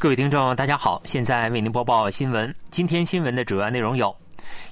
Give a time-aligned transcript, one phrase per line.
[0.00, 2.54] 各位听众，大家好，现在为您播报新闻。
[2.70, 4.14] 今天新闻的主要内容有：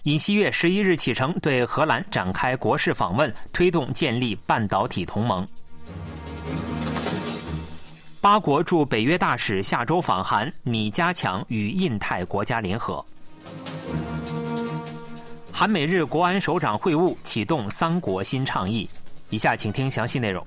[0.04, 5.44] 尹锡悦十一日启程对荷兰展开国事访问，推动建立半导体同盟；
[8.20, 13.04] 八国驻北约大使下周访韩，拟加强与印太国家联合；
[15.50, 18.88] 韩美日国安首长会晤启动三国新倡议。
[19.30, 20.46] 以下请听详细内容。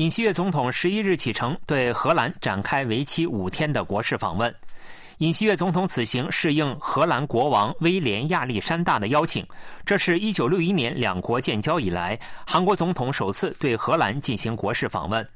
[0.00, 4.52] 尹锡悦总统十一日启程，对荷兰展开为期五天的国事访问。
[5.18, 9.46] 尹锡悦总统此行是应荷兰国王威廉亚历山大的邀请，
[9.84, 15.28] 这是一九六一年两国建交以来，韩国总统首次对荷兰进行国事访问。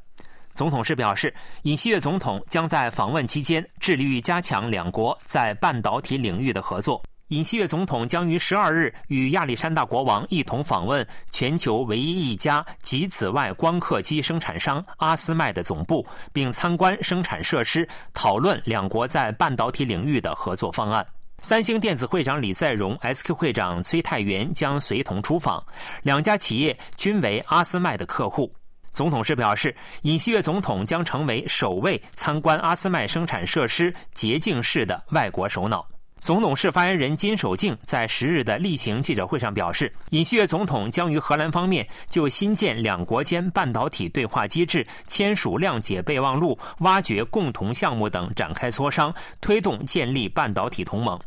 [0.54, 7.02] 总统室表示，尹锡悦总统将在访问期间致力于加强两国在半导体领域的合作。
[7.28, 21.04] 尹锡悦总统将于十二日与亚历山大国王一同访问全球唯一一家极紫外光刻机生产商阿斯麦的总部，并参观生产设施，讨论两国在半导体领域的合作方案。
[21.40, 25.64] 三星电子会长李在镕、SQ 会长崔泰元将随同出访，
[26.02, 28.52] 两家企业均为阿斯麦的客户。
[28.92, 35.86] 总统室表示，尹锡悦总统将成为首位参观阿斯麦生产设施捷径式的外国首脑。
[36.24, 51.20] 总统室发言人金守敬在十日的例行记者会上表示，尹锡悦总统将与荷兰方面就新建两国间半导体对话机制、签署谅解备忘录、挖掘共同项目等展开磋商，推动建立半导体同盟。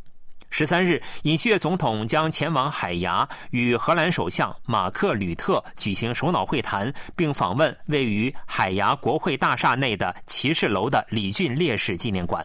[0.50, 12.44] 十三日，尹锡悦总统将前往海牙，与荷兰首相马克·吕特举行首脑会谈，并访问位于海牙国会大厦内的骑士楼的李俊烈士纪念馆。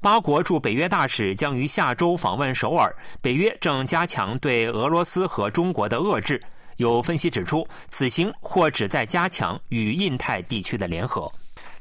[0.00, 2.94] 八国驻北约大使将于下周访问首尔。
[3.20, 6.40] 北约正加强对俄罗斯和中国的遏制。
[6.76, 11.30] 有分析指出，此行或旨在加强与印太地区的联合。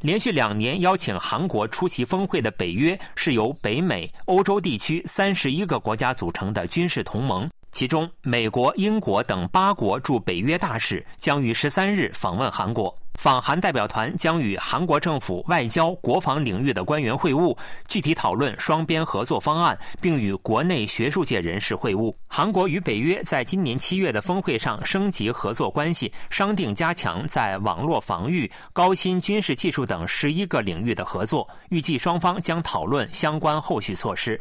[0.02, 7.48] 连续两年邀请韩国出席峰会的北约，是由北美、欧洲地区三十一个国家组成的军事同盟。
[7.72, 12.96] 其中，美国、英国等八国驻北约大使将于十三日访问韩国。
[13.18, 17.58] 访韩代表团将与韩国政府外交、国防领域的官员会晤，
[17.88, 22.14] 具体讨论双边合作方案，并与国内学术界人士会晤。
[22.28, 31.50] 韩国与北约在今年七月的峰会上升级合作关系，商定加强在网络防御、高新军事技术等十一个领域的合作。
[31.70, 34.40] 预计双方将讨论相关后续措施。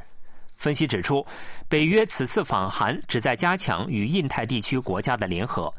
[0.58, 1.26] 分析指出，
[1.66, 5.72] 北约此次访韩旨在加强与印太地区国家的联合。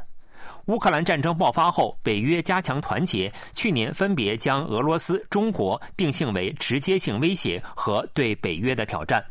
[0.67, 9.23] 乌克兰战争爆发后，北约加强团结，去年分别将俄罗斯、中国定性为直接性威胁和对北约的挑战。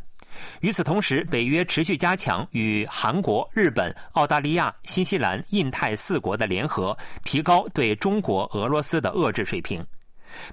[0.60, 9.84] 与此同时，北约持续加强与韩国、日本、澳大利亚、新西兰、印太四国的联合，提高对中国、俄罗斯的遏制水平。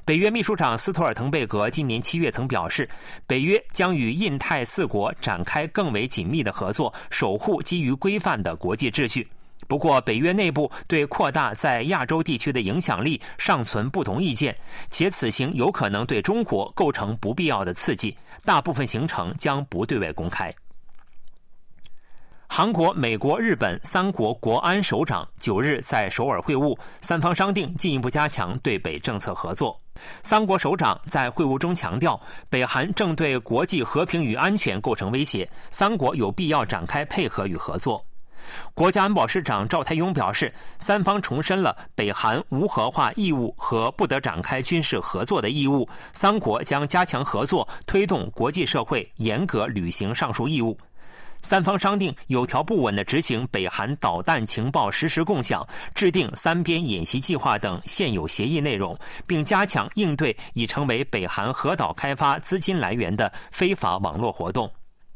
[0.04, 2.90] 北约秘书长斯托尔滕贝格今年七月曾表示，
[3.26, 9.26] 北约将与印太四国展开更为紧密的合作，守护基于规范的国际秩序。
[9.68, 14.56] 不过，北约内部对扩大在亚洲地区的影响力尚存不同意见，
[14.90, 20.54] 且此行有可能对中国构成不必要的刺激，大部分行程将不对外公开。
[22.48, 29.76] 韩国、美国、日本三国国安首长九日在首尔会晤，三方商定进一步加强对北政策合作。
[30.22, 32.20] 三国首长在会晤中强调，
[32.52, 38.06] 北韩正对国际和平与安全构成威胁，三国有必要展开配合与合作。
[38.74, 50.78] 国家安保室长赵泰庸表示，三方重申了北韩无核化义务和不得展开军事合作的义务，三国将加强合作，推动国际社会严格履行上述义务。
[51.42, 64.72] 三方商定有条不紊地执行北韩导弹情报实时共享、制定三边演习计划等现有协议内容，并加强应对已成为北韩核岛开发资金来源的非法网络活动。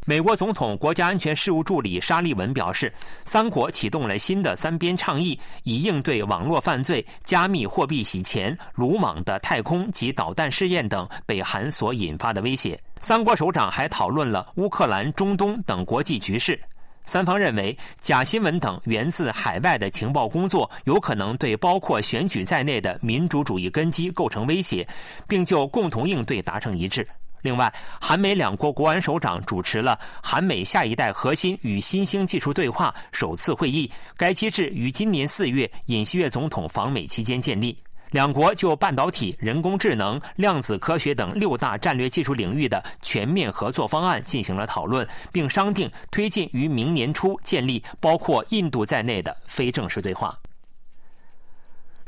[0.10, 2.90] 美国总统国家安全事务助理沙利文表示，
[3.26, 12.80] 三国启动了新的三边倡议，以应对网络犯罪、加密货币洗钱、鲁莽的太空及导弹试验等北韩所引发的威胁。
[13.02, 16.58] 三国首长还讨论了乌克兰、中东等国际局势。
[17.04, 24.88] 三方认为，假新闻等源自海外的情报工作有可能对包括选举在内的民主主义根基构成威胁，
[25.28, 27.06] 并就共同应对达成一致。
[27.48, 33.90] 另外，韩美两国国安首长主持了韩美下一代核心与新兴技术对话首次会议。
[34.18, 37.78] 该机制于今年四月尹锡悦总统访美期间建立。
[38.12, 50.38] 两国就半导体、人工智能、量子科学等六大战略技术领域的全面合作方案进行了讨论，并商定推进于明年初建立包括印度在内的非正式对话。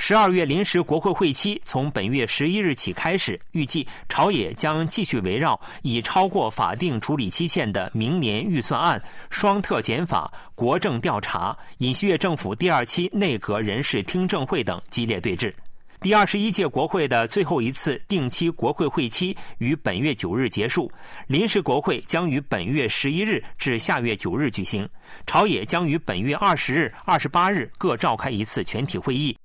[0.02, 9.00] 十二月临时国会会期从本月十一日起开始，预计朝野将继续围绕已超过法定处理期限的明年预算案、
[9.30, 15.54] 双特检法、国政调查、尹锡悦政府第二期内阁人事听证会等激烈对峙。
[16.00, 20.90] 第二十一届国会的最后一次定期国会会期于本月九日结束，
[21.28, 24.88] 临时国会将于本月十一日至下月九日举行，
[25.28, 29.38] 朝野将于本月二十日、二十八日各召开一次全体会议。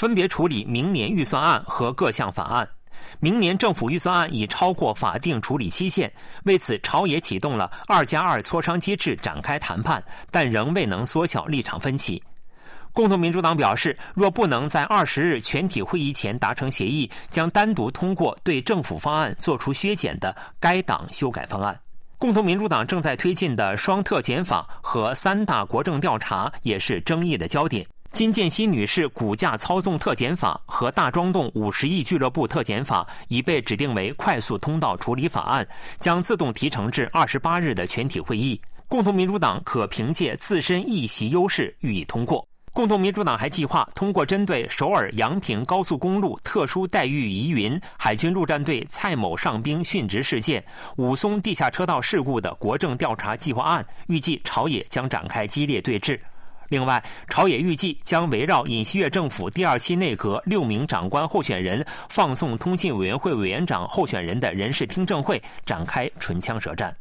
[0.00, 2.66] 分别处理明年预算案和各项法案。
[3.18, 6.10] 明年政府预算案已超过法定处理期限，
[6.44, 12.22] 为此朝野启动了“二加二”磋商机制展开谈判，但仍未能缩小立场分歧。
[12.94, 21.78] 共同民主党表示，若不能在二十日全体会议前达成协议，将单独通过对政府方案作出削减的该党修改方案。
[22.16, 27.86] 共同民主党正在推进的双特检法和三大国政调查也是争议的焦点。
[28.12, 35.66] 金建熙女士股价操纵特检法和大庄洞五十亿俱乐部特检法已被指定为快速通道处理法案，
[36.00, 38.60] 将自动提呈至二十八日的全体会议。
[38.88, 42.46] 共同民主党可凭借自身议席优势予以通过。
[42.72, 50.62] 共同民主党还计划通过针对首尔阳平高速公路特殊待遇疑云、海军陆战队蔡某上兵殉职事件、
[50.96, 56.18] 武松地下车道事故的国政调查计划案，预计朝野将展开激烈对峙。
[56.70, 66.96] 另外，朝野预计将围绕尹锡悦政府第二期内阁六名长官候选人放送通信委员会委员长候选人的人事听证会展开唇枪舌战。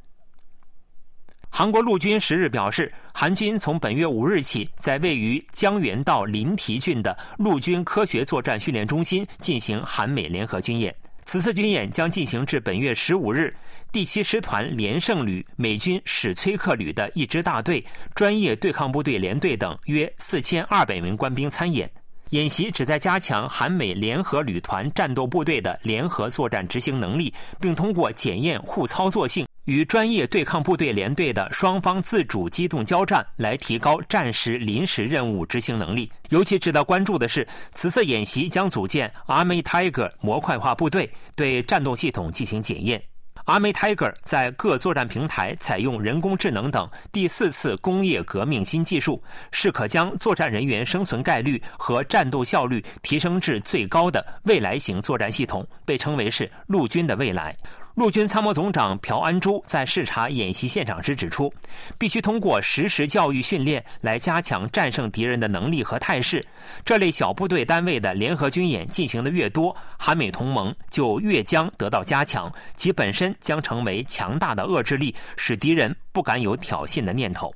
[1.51, 10.95] 韩国陆军十日表示，韩军从本月五日起，在位于江原道临提郡的陆军科学作战训练中心进行韩美联合军演。
[11.29, 13.55] 此次军演将进行至本月十五日。
[13.91, 17.85] 第七师团连胜旅、美军史崔克旅的一支大队、
[18.15, 21.87] 专业对抗部队连队等约四千二百名官兵参演。
[22.31, 36.11] 演习旨在加强韩美联合旅团战斗部队的联合作战执行能力，并通过检验互操作性与专业对抗部队连队的双方自主机动交战，来提高战时临时任务执行能力。
[36.29, 43.01] 尤其值得关注的是，此次演习将组建 Army Tiger 模块化部队，对战斗系统进行检验。
[43.49, 49.19] Army Tiger 在各作战平台采用人工智能等第四次工业革命新技术，
[49.49, 57.57] 是可将作战人员生存概率和战斗效率提升至最高的未来型作战系统，被称为是陆军的未来。
[57.99, 61.53] 陆军参谋总长朴安珠在视察演习现场时指出，
[61.97, 66.41] 必须通过实时教育训练来加强战胜敌人的能力和态势。
[66.85, 77.53] 这类小部队单位的联合军演进行的越多，韩美同盟就越将得到加强，其本身将成为强大的遏制力，使敌人不敢有挑衅的念头。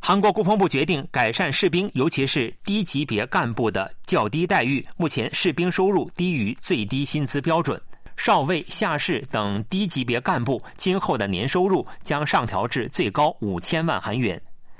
[0.00, 4.82] 韩国国防部决定改善士兵，尤其是低级别干部的较低待遇。
[4.96, 7.78] 目前士兵收入低于最低薪资标准。
[8.18, 14.38] 少尉、下士等低级别干部今后的年收入将上调至最高五千万韩元。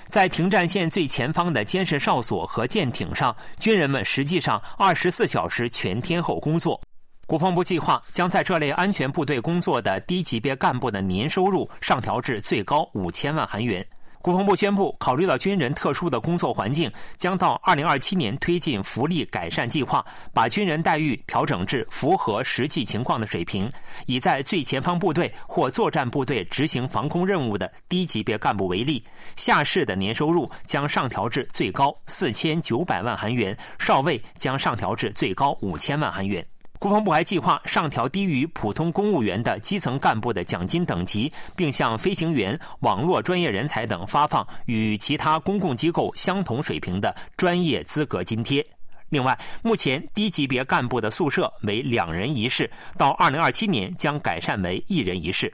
[0.09, 6.79] 在停战线最前方的监视哨所和舰艇上，军人们实际上二十四小时全天候工作。
[7.27, 13.87] 国防部计划将在这类安全部队工作的低级别干部的年收入上调至最高五千万韩元。
[14.21, 23.71] 国防部宣布，考虑到军人特殊的工作环境，将到二零二七年推进福利改善计划，把军人待遇调整至符合实际情况的水平。
[24.07, 29.03] 以在最前方部队或作战部队执行防空任务的低级别干部为例，
[29.37, 36.45] 下士的年收入将上调至最高四千九百万韩元，少尉将上调至最高五千万韩元。
[36.79, 48.65] 国防部还计划上调低于普通公务员的基层干部的奖金等级，并向飞行员、网络专业人才等发放与其他公共机构相同水平的专业资格津贴。
[49.09, 55.53] 另外，目前低级别干部的宿舍为两人一室，到二零二七年将改善为一人一室。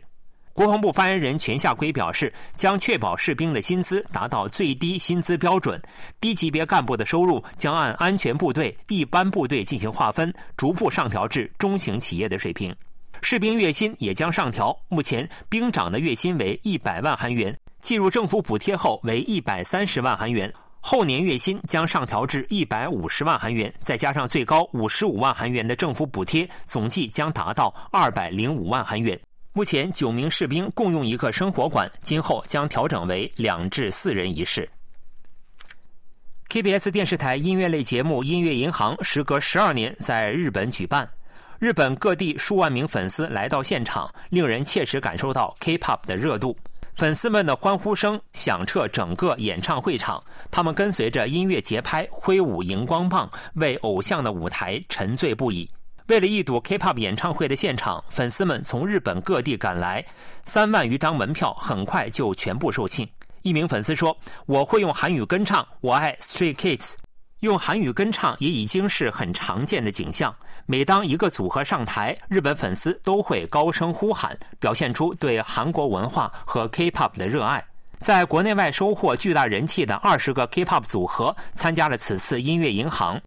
[0.54, 5.82] 国防部发言人全夏圭表示，将确保士兵的薪资达到最低薪资标准，
[6.20, 12.72] 低级别干部的收入将按安全部队、一般部队进行划分，逐步上调至中型企业的水平。
[13.20, 29.18] 士兵月薪也将上调，目前兵长的月薪为一百万韩元，计入政府补贴后为一百三十万韩元，后年月薪将上调至一百五十万韩元，再加上最高五十五万韩元的政府补贴，总计将达到二百零五万韩元。
[29.56, 34.68] 目前九名士兵共用一个生活馆，今后将调整为两至四人一室。
[36.48, 41.08] KBS 电视台音乐类节目《音乐银行》时隔十二年在日本举办，
[41.60, 46.58] 日本各地数万名粉丝来到现场，令人切实感受到 K-pop 的热度。
[46.96, 50.20] 粉丝们的欢呼声响彻整个演唱会场，
[50.50, 55.70] 他们跟随着音乐节拍挥舞荧光棒，为偶像的舞台沉醉不已。
[56.08, 60.04] 为了一睹 K-pop 演唱会的现场，粉丝们从日本各地赶来，
[60.44, 63.08] 三万余张门票很快就全部售罄。
[63.40, 66.92] 一名粉丝说：“我会用韩语跟唱，我爱 Stray Kids。
[67.40, 70.34] 用韩语跟唱也已经是很常见的景象。
[70.66, 77.64] 每当一个组合上台，日本粉丝都会高声呼喊，表现出对韩国文化和 K-pop 的热爱。
[78.00, 83.18] 在国内外收获巨大人气的二十个 K-pop 组合参加了此次音乐银行。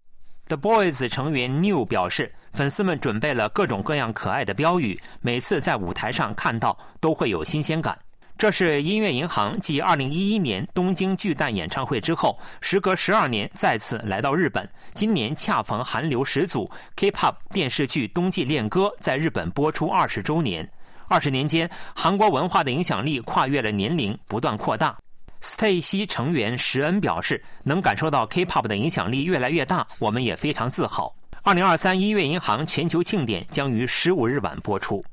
[0.48, 7.96] The Boys 成员 New 表示，粉丝们准备了各种各样可爱的标语，每次在舞台上看到都会有新鲜感。”
[8.36, 14.68] 这是音乐银行继2011年东京巨蛋演唱会之后，时隔十二年再次来到日本。
[14.96, 20.68] 今年恰逢韩流始祖 K-pop 电视剧《冬季恋歌》在日本播出二十周年。
[21.08, 24.98] 二十年间，韩国文化的影响力跨越了年龄，不断扩大。
[25.44, 31.14] Stay 成员石恩表示，能感受到 K-pop 的影响力越来越大，我们也非常自豪。
[31.44, 35.04] 2023音乐银行全球庆典将于十五日晚播出。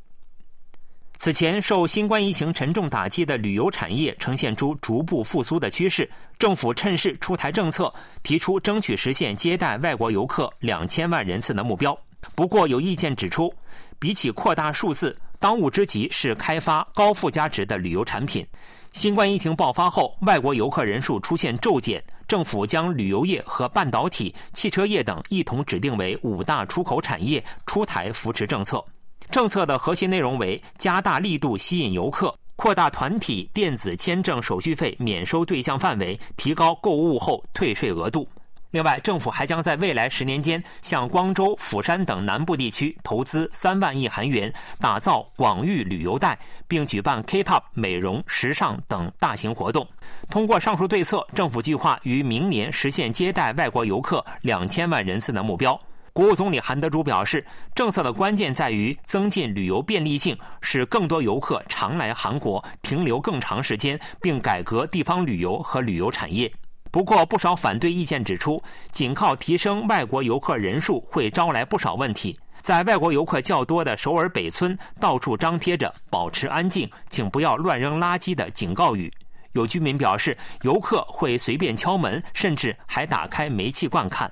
[1.17, 11.97] 此前受新冠疫情沉重打击的旅游产业呈现出逐步复苏的趋势，政府趁势出台政策，提出争取实现接待外国游客两千万人次的目标。
[12.35, 13.55] 不过，有意见指出，
[13.99, 18.45] 比起扩大数字，当务之急是开发高附加值的旅游产品。
[18.93, 28.85] 新冠疫情爆发后，外国游客人数出现骤减，政府将旅游业和半导体、汽车业等一同指定为五大出口产业，出台扶持政策。
[29.31, 38.29] 政策的核心内容为加大力度吸引游客，扩大团体电子签证手续费免收对象范围，提高购物后退税额度。
[38.75, 49.87] 另外，政府还将在未来十年间向光州、釜山等南部地区投资三万亿韩元，打造广域旅游带，并举办 K-pop、美容、时尚等大型活动。
[50.29, 55.81] 通过上述对策，政府计划于明年实现接待外国游客两千万人次的目标。
[56.13, 66.53] 国务总理韩德洙表示，政策的关键在于增进旅游便利性，使更多游客常来韩国停留更长时间，并改革地方旅游和旅游产业。
[66.95, 72.39] 不过，不少反对意见指出，仅靠提升外国游客人数会招来不少问题。
[72.61, 79.13] 在外国游客较多的首尔北村，到处张贴着“保持安静，请不要乱扔垃圾”的警告语。
[79.55, 84.31] 有居民表示，游客会随便敲门，甚至还打开煤气罐看。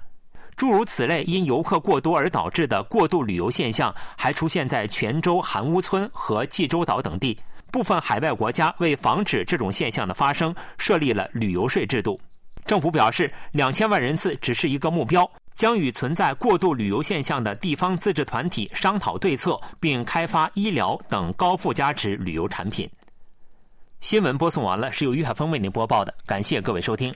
[0.54, 7.36] 诸如此类因游客过多而导致的过度旅游现象，还出现在泉州韩屋村和济州岛等地。
[7.72, 12.20] 部分海外国家为防止这种现象的发生，设立了旅游税制度。
[12.64, 22.88] 政府表示，两千万人次只是一个目标，将与存在过度旅游现象的地方自治团体商讨对策，并开发医疗等高附加值旅游产品。
[24.00, 27.12] 新闻播送完了，是由于海峰为您播报的，感谢各位收听。